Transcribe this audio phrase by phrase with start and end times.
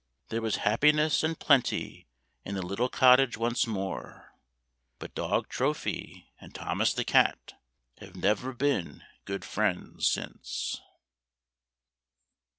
[0.29, 2.07] There was happiness and plenty
[2.43, 4.33] in the little cottage once more—
[4.97, 7.53] but dog Trophy, and Thomas the cat,
[7.99, 10.81] have never been good friends since.